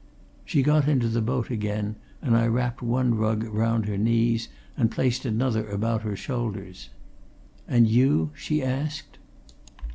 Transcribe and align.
She 0.43 0.63
got 0.63 0.87
into 0.87 1.07
the 1.07 1.21
boat 1.21 1.51
again 1.51 1.95
and 2.23 2.35
I 2.35 2.47
wrapped 2.47 2.81
one 2.81 3.13
rug 3.13 3.43
round 3.43 3.85
her 3.85 3.99
knees 3.99 4.49
and 4.75 4.89
placed 4.89 5.25
another 5.27 5.69
about 5.69 6.01
her 6.01 6.15
shoulders. 6.15 6.89
"And 7.67 7.87
you?" 7.87 8.31
she 8.33 8.63
asked. 8.63 9.19